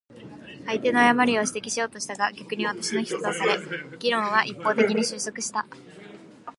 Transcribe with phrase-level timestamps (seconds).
[0.65, 3.59] 相手の誤りを指摘しようとしたが、逆に私の非とされ、
[3.99, 5.67] 議論は一方的に収束した。